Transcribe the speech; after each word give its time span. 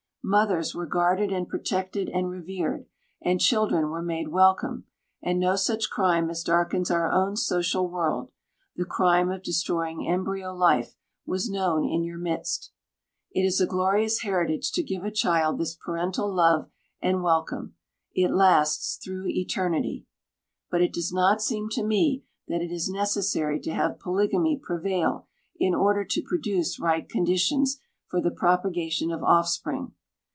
Mothers 0.23 0.75
were 0.75 0.85
guarded 0.85 1.31
and 1.31 1.49
protected 1.49 2.07
and 2.07 2.29
revered, 2.29 2.85
and 3.23 3.41
children 3.41 3.89
were 3.89 4.03
made 4.03 4.27
welcome, 4.27 4.85
and 5.21 5.39
no 5.39 5.55
such 5.55 5.89
crime 5.89 6.29
as 6.29 6.43
darkens 6.43 6.91
our 6.91 7.11
own 7.11 7.35
social 7.35 7.87
world 7.89 8.29
the 8.75 8.85
crime 8.85 9.31
of 9.31 9.41
destroying 9.41 10.07
embryo 10.07 10.53
life 10.53 10.95
was 11.25 11.49
known 11.49 11.83
in 11.85 12.03
your 12.03 12.19
midst. 12.19 12.71
It 13.31 13.41
is 13.41 13.59
a 13.59 13.65
glorious 13.65 14.21
heritage 14.21 14.71
to 14.73 14.83
give 14.83 15.03
a 15.03 15.09
child 15.11 15.57
this 15.57 15.73
parental 15.73 16.31
love 16.31 16.69
and 17.01 17.23
welcome. 17.23 17.73
It 18.13 18.29
lasts 18.31 18.99
through 19.03 19.25
eternity. 19.27 20.05
But 20.69 20.81
it 20.83 20.93
does 20.93 21.11
not 21.11 21.41
seem 21.41 21.67
to 21.71 21.83
me 21.83 22.23
that 22.47 22.61
it 22.61 22.71
is 22.71 22.87
necessary 22.87 23.59
to 23.61 23.71
have 23.73 23.99
polygamy 23.99 24.59
prevail 24.61 25.27
in 25.59 25.73
order 25.73 26.05
to 26.05 26.21
produce 26.23 26.79
right 26.79 27.09
conditions 27.09 27.81
for 28.07 28.21
the 28.21 28.31
propagation 28.31 29.11
of 29.11 29.23
offspring. 29.23 29.93